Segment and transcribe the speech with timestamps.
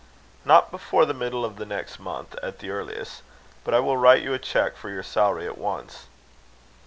[0.45, 3.21] "Not before the middle of the next month, at the earliest.
[3.63, 6.07] But I will write you a cheque for your salary at once."